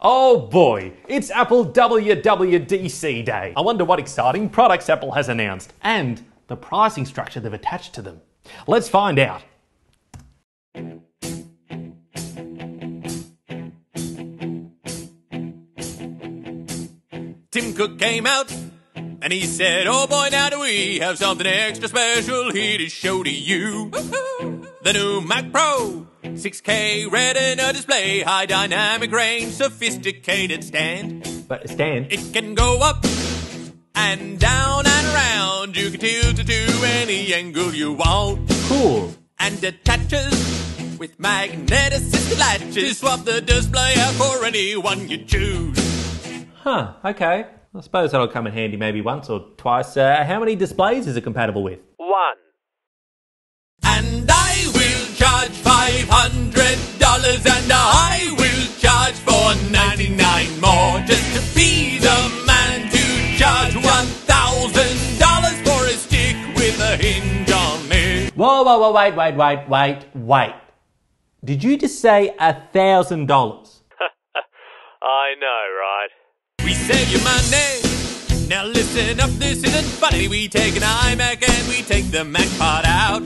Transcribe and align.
Oh 0.00 0.38
boy, 0.38 0.92
it's 1.08 1.28
Apple 1.28 1.66
WWDC 1.66 3.24
Day. 3.24 3.52
I 3.56 3.60
wonder 3.60 3.84
what 3.84 3.98
exciting 3.98 4.48
products 4.48 4.88
Apple 4.88 5.10
has 5.12 5.28
announced 5.28 5.72
and 5.82 6.24
the 6.46 6.54
pricing 6.54 7.04
structure 7.04 7.40
they've 7.40 7.52
attached 7.52 7.94
to 7.94 8.02
them. 8.02 8.20
Let's 8.68 8.88
find 8.88 9.18
out. 9.18 9.42
Tim 17.50 17.74
Cook 17.74 17.98
came 17.98 18.24
out 18.24 18.54
and 18.94 19.32
he 19.32 19.46
said, 19.46 19.88
Oh 19.88 20.06
boy, 20.06 20.28
now 20.30 20.48
do 20.50 20.60
we 20.60 21.00
have 21.00 21.18
something 21.18 21.44
extra 21.44 21.88
special 21.88 22.52
here 22.52 22.78
to 22.78 22.88
show 22.88 23.24
to 23.24 23.30
you. 23.30 23.90
The 24.88 24.94
new 24.94 25.20
Mac 25.20 25.52
Pro, 25.52 26.06
6K 26.24 27.12
Retina 27.12 27.74
display, 27.74 28.20
high 28.20 28.46
dynamic 28.46 29.12
range, 29.12 29.52
sophisticated 29.52 30.64
stand. 30.64 31.44
But 31.46 31.68
stand? 31.68 32.10
It 32.10 32.32
can 32.32 32.54
go 32.54 32.80
up 32.80 33.04
and 33.94 34.40
down 34.40 34.86
and 34.86 35.06
around. 35.08 35.76
You 35.76 35.90
can 35.90 36.00
tilt 36.00 36.38
it 36.38 36.46
to 36.46 36.86
any 36.86 37.34
angle 37.34 37.74
you 37.74 37.92
want. 37.92 38.48
cool. 38.66 39.12
And 39.38 39.62
attaches 39.62 40.96
with 40.98 41.20
magnet 41.20 41.92
assisted 41.92 42.38
latches. 42.38 42.96
Swap 42.96 43.26
the 43.26 43.42
display 43.42 43.92
out 43.98 44.14
for 44.14 44.42
anyone 44.46 45.06
you 45.06 45.18
choose. 45.18 45.78
Huh, 46.62 46.94
okay. 47.04 47.44
I 47.74 47.80
suppose 47.82 48.12
that'll 48.12 48.28
come 48.28 48.46
in 48.46 48.54
handy 48.54 48.78
maybe 48.78 49.02
once 49.02 49.28
or 49.28 49.48
twice. 49.58 49.98
Uh, 49.98 50.24
how 50.24 50.40
many 50.40 50.56
displays 50.56 51.06
is 51.06 51.14
it 51.14 51.24
compatible 51.24 51.62
with? 51.62 51.80
One. 51.98 52.36
Five 55.88 56.08
hundred 56.08 56.78
dollars, 56.98 57.44
and 57.46 57.72
I 57.72 58.34
will 58.38 58.66
charge 58.78 59.14
four 59.14 59.54
ninety 59.70 60.10
nine 60.10 60.48
more 60.60 61.00
just 61.06 61.26
to 61.34 61.54
be 61.54 61.98
the 61.98 62.44
man 62.46 62.90
to 62.90 63.38
charge 63.38 63.74
one 63.74 64.06
thousand 64.28 65.18
dollars 65.18 65.58
for 65.62 65.86
a 65.86 65.96
stick 65.96 66.36
with 66.56 66.78
a 66.80 66.96
hinge 66.96 67.50
on 67.50 67.80
it. 67.90 68.34
Whoa, 68.34 68.62
whoa, 68.62 68.78
whoa, 68.78 68.92
wait, 68.92 69.14
wait, 69.14 69.36
wait, 69.36 69.68
wait, 69.68 70.04
wait. 70.14 70.54
Did 71.44 71.64
you 71.64 71.78
just 71.78 72.00
say 72.00 72.34
a 72.38 72.54
thousand 72.72 73.26
dollars? 73.26 73.82
I 75.02 75.34
know, 75.40 75.62
right? 75.86 76.10
We 76.64 76.74
save 76.74 77.08
you 77.08 77.20
money. 77.24 78.48
Now 78.48 78.64
listen 78.64 79.20
up, 79.20 79.30
this 79.30 79.62
isn't 79.62 79.84
funny. 79.84 80.28
We 80.28 80.48
take 80.48 80.76
an 80.76 80.82
iMac 80.82 81.48
and 81.48 81.68
we 81.68 81.82
take 81.82 82.10
the 82.10 82.24
Mac 82.24 82.48
part 82.58 82.84
out. 82.86 83.22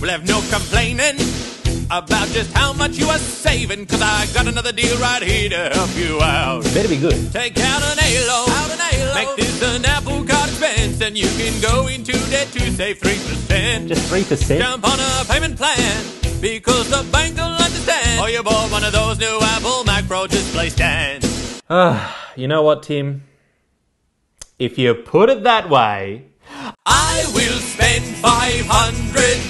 We'll 0.00 0.10
have 0.10 0.26
no 0.28 0.40
complaining 0.50 1.45
about 1.90 2.28
just 2.28 2.52
how 2.52 2.72
much 2.72 2.98
you 2.98 3.08
are 3.08 3.18
saving, 3.18 3.86
cause 3.86 4.02
I 4.02 4.26
got 4.34 4.46
another 4.46 4.72
deal 4.72 4.96
right 4.98 5.22
here 5.22 5.48
to 5.50 5.70
help 5.74 5.96
you 5.96 6.20
out. 6.20 6.64
Better 6.74 6.88
be 6.88 6.98
good. 6.98 7.32
Take 7.32 7.58
out 7.58 7.82
an 7.82 7.98
A-loan, 7.98 8.48
out 8.50 8.70
make 9.14 9.36
this 9.36 9.62
an 9.62 9.84
Apple 9.84 10.24
Card 10.24 10.50
expense, 10.50 11.00
and 11.00 11.16
you 11.16 11.28
can 11.38 11.58
go 11.62 11.86
into 11.86 12.12
debt 12.30 12.48
to 12.48 12.70
save 12.72 12.98
3%. 12.98 13.88
Just 13.88 14.12
3%? 14.12 14.58
Jump 14.58 14.84
on 14.84 14.98
a 15.00 15.24
payment 15.24 15.56
plan, 15.56 16.04
because 16.40 16.90
the 16.90 17.02
bank 17.10 17.36
will 17.36 17.44
understand, 17.44 18.20
or 18.20 18.28
you 18.28 18.42
bought 18.42 18.70
one 18.70 18.84
of 18.84 18.92
those 18.92 19.18
new 19.18 19.38
Apple 19.40 19.84
Mac 19.84 20.06
Pro 20.06 20.26
display 20.26 20.68
stands. 20.68 21.62
Ah, 21.70 22.32
you 22.36 22.46
know 22.46 22.62
what, 22.62 22.82
Tim? 22.82 23.22
If 24.58 24.78
you 24.78 24.94
put 24.94 25.30
it 25.30 25.44
that 25.44 25.70
way... 25.70 26.26
I 26.86 27.24
will 27.34 27.58
spend 27.58 28.04
500 28.04 29.45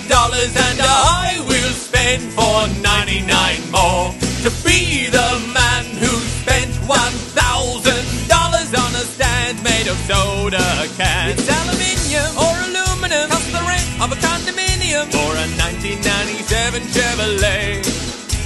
four 2.06 2.68
ninety 2.82 3.20
nine 3.26 3.58
more 3.74 4.14
to 4.46 4.50
be 4.62 5.10
the 5.10 5.30
man 5.50 5.84
who 5.98 6.06
spent 6.38 6.70
one 6.86 7.16
thousand 7.34 8.06
dollars 8.28 8.70
on 8.74 8.94
a 8.94 9.02
stand 9.02 9.60
made 9.64 9.88
of 9.88 9.98
soda 10.06 10.86
cans. 10.94 11.34
It's 11.34 11.50
aluminium 11.50 12.30
or 12.38 12.54
aluminum, 12.70 13.28
costs 13.28 13.50
the 13.50 13.58
rent 13.66 13.88
of 13.98 14.12
a 14.14 14.18
condominium 14.22 15.10
or 15.18 15.34
a 15.34 15.46
nineteen 15.58 16.00
ninety 16.00 16.38
seven 16.46 16.82
Chevrolet. 16.94 17.82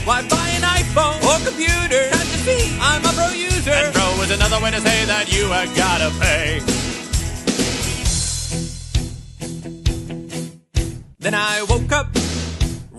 Why 0.06 0.26
buy 0.26 0.48
an 0.56 0.62
iPhone 0.62 1.20
or 1.28 1.36
computer? 1.44 2.08
Time 2.08 2.32
to 2.32 2.38
see, 2.40 2.78
I'm 2.80 3.04
a 3.04 3.12
pro 3.12 3.28
user. 3.28 3.70
And 3.70 3.92
pro 3.92 4.08
is 4.24 4.30
another 4.30 4.58
way 4.64 4.70
to 4.70 4.80
say 4.80 5.04
that 5.04 5.30
you 5.30 5.50
have 5.52 5.68
gotta 5.76 6.08
pay. 6.18 6.64
Then 11.18 11.34
I 11.34 11.62
woke 11.68 11.92
up, 11.92 12.08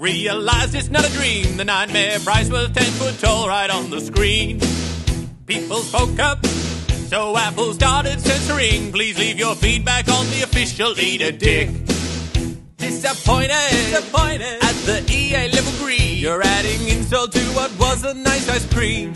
realized 0.01 0.73
it's 0.73 0.89
not 0.89 1.07
a 1.07 1.13
dream. 1.13 1.57
The 1.57 1.66
nightmare 1.66 2.19
price 2.19 2.50
was 2.50 2.72
10 2.72 2.84
foot 2.94 3.19
tall 3.19 3.47
right 3.47 3.69
on 3.69 3.91
the 3.91 4.01
screen. 4.01 4.59
People 5.45 5.78
spoke 5.78 6.19
up, 6.19 6.44
so 6.45 7.38
Apple 7.38 7.73
started 7.73 8.19
censoring. 8.19 8.91
Please 8.91 9.17
leave 9.19 9.38
your 9.38 9.56
feedback 9.56 10.09
on 10.09 10.25
the 10.31 10.41
official 10.41 10.91
leader, 10.94 11.31
Dick. 11.31 11.69
Disappointed, 12.78 13.51
disappointed 13.69 14.57
at 14.63 14.75
the 14.88 15.06
EA 15.07 15.50
level 15.50 15.85
green. 15.85 16.18
You're 16.18 16.41
adding 16.41 16.88
insult 16.88 17.31
to 17.33 17.44
what 17.53 17.72
was 17.79 18.03
a 18.03 18.16
nice 18.16 18.50
ice 18.50 18.66
cream. 18.73 19.13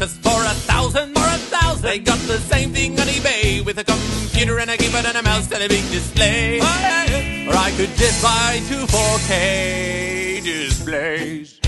Cause 0.00 0.16
for 0.18 0.42
a 0.42 0.54
thousand, 0.66 1.14
for 1.14 1.20
a 1.20 1.38
thousand, 1.54 1.82
they 1.82 1.98
got 2.00 2.18
the 2.20 2.38
same 2.38 2.72
thing 2.72 2.98
on 2.98 3.06
eBay 3.06 3.64
with 3.64 3.78
a 3.78 3.84
computer 3.84 4.58
and 4.58 4.70
a 4.70 4.76
keyboard 4.76 5.06
and 5.06 5.16
a 5.16 5.22
mouse 5.22 5.50
and 5.52 5.62
a 5.62 5.68
big 5.68 5.88
display. 5.90 6.60
Or 6.60 7.37
I 7.60 7.72
could 7.72 7.90
just 7.96 8.22
buy 8.22 8.62
two 8.68 8.86
4K 8.86 10.42
displays. 10.44 11.58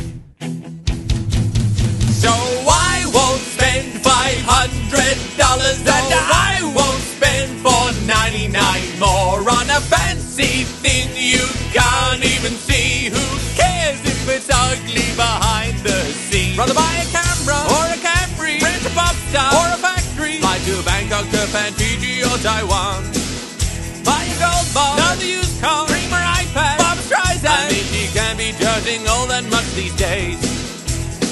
So 2.15 2.31
I 2.31 3.11
won't 3.12 3.43
spend 3.43 3.99
five 4.00 4.39
hundred 4.47 5.19
dollars 5.37 5.81
and 5.83 6.09
I 6.47 6.62
won't 6.79 7.03
spend 7.03 7.50
four 7.59 7.91
ninety 8.06 8.47
nine 8.47 8.87
more 9.03 9.43
on 9.43 9.67
a 9.69 9.81
fancy 9.91 10.62
thing 10.79 11.11
you 11.19 11.43
can't 11.75 12.23
even 12.23 12.55
see. 12.55 13.11
Who 13.11 13.27
cares 13.59 13.99
if 14.06 14.29
it's 14.31 14.49
ugly 14.49 15.11
behind 15.19 15.75
the 15.83 15.99
scenes? 16.31 16.56
Rather 16.56 16.75
buy 16.75 17.03
a 17.03 17.06
camera 17.11 17.59
or 17.67 17.84
a 17.91 17.99
Camry, 17.99 18.62
rent 18.62 18.87
a 18.87 18.91
pop 18.95 19.17
star 19.29 19.50
or 19.59 19.75
a 19.75 19.79
factory, 19.79 20.39
fly 20.39 20.59
to 20.71 20.83
Bangkok, 20.84 21.27
Japan, 21.34 21.73
Fiji 21.75 22.23
or 22.23 22.39
Taiwan. 22.39 23.09
These 29.75 29.94
days. 29.97 30.38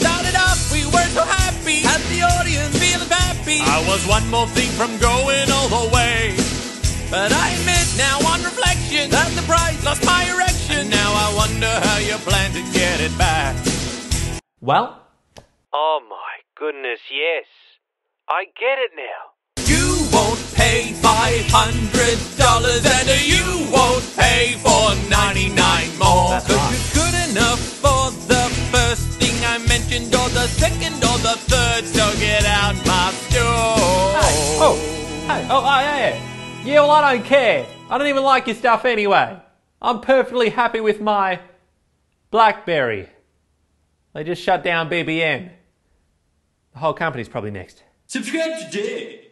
Started 0.00 0.34
off, 0.36 0.70
we 0.72 0.84
were 0.86 1.08
so 1.16 1.24
happy, 1.24 1.80
had 1.82 2.00
the 2.12 2.22
audience 2.22 2.74
feeling 2.78 3.08
happy. 3.08 3.58
I 3.62 3.84
was 3.88 4.06
one 4.06 4.28
more 4.30 4.46
thing 4.48 4.70
from 4.78 4.96
going 4.98 5.50
all 5.50 5.68
the 5.68 5.90
way. 5.94 6.34
But 7.10 7.32
I 7.32 7.50
admit 7.56 7.86
now 7.96 8.18
on 8.32 8.42
reflection 8.44 9.10
that 9.10 9.30
the 9.34 9.42
price 9.42 9.82
lost 9.84 10.04
my 10.04 10.24
erection. 10.28 10.78
And 10.78 10.90
now 10.90 11.10
I 11.10 11.34
wonder 11.34 11.66
how 11.88 11.98
you 11.98 12.14
plan 12.28 12.52
to 12.52 12.62
get 12.72 13.00
it 13.00 13.16
back. 13.18 13.56
well, 14.60 15.02
Oh 15.72 16.00
my 16.08 16.34
goodness, 16.56 17.00
yes. 17.10 17.46
I 18.28 18.44
get 18.58 18.78
it 18.78 18.92
now. 18.96 19.22
You 19.66 20.06
won't 20.12 20.40
pay 20.54 20.92
five 21.00 21.44
hundred 21.48 22.16
dollars 22.36 22.84
and 22.84 23.08
you 23.26 23.72
won't 23.72 24.04
pay 24.16 24.52
yeah. 36.60 36.64
Yeah, 36.64 36.80
well, 36.80 36.90
I 36.90 37.14
don't 37.16 37.24
care. 37.24 37.66
I 37.90 37.98
don't 37.98 38.06
even 38.06 38.22
like 38.22 38.46
your 38.46 38.56
stuff 38.56 38.84
anyway. 38.84 39.38
I'm 39.80 40.00
perfectly 40.00 40.50
happy 40.50 40.80
with 40.80 41.00
my 41.00 41.40
Blackberry. 42.30 43.08
They 44.14 44.24
just 44.24 44.42
shut 44.42 44.64
down 44.64 44.90
BBM. 44.90 45.50
The 46.72 46.78
whole 46.78 46.94
company's 46.94 47.28
probably 47.28 47.50
next. 47.50 47.82
Subscribe 48.06 48.70
today. 48.70 49.28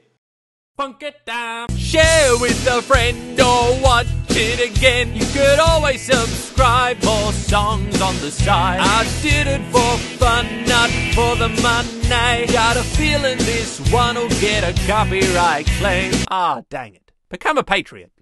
Punk 0.76 1.02
it 1.02 1.24
down. 1.24 1.68
Share 1.76 2.38
with 2.38 2.66
a 2.66 2.82
friend 2.82 3.40
or 3.40 3.80
watch 3.80 4.06
it 4.30 4.70
again. 4.70 5.14
You 5.14 5.24
could 5.26 5.58
always 5.58 6.02
subscribe. 6.02 7.02
More 7.02 7.32
songs 7.32 8.00
on 8.02 8.14
the 8.16 8.30
side. 8.30 8.80
I 8.80 9.04
did 9.22 9.46
it 9.46 9.62
for 9.72 9.96
fun, 10.18 10.46
not 10.66 10.90
for 11.14 11.34
the 11.36 11.48
money. 11.62 12.46
Got 12.52 12.76
a 12.76 12.82
feeling 12.82 13.38
this 13.38 13.80
one 13.90 14.16
will 14.16 14.28
get 14.28 14.62
a 14.62 14.86
copyright 14.86 15.66
claim. 15.78 16.12
Ah, 16.30 16.62
dang 16.68 16.94
it. 16.94 17.05
Become 17.28 17.58
a 17.58 17.64
patriot. 17.64 18.12